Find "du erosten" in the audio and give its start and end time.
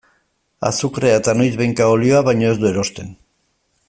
2.65-3.13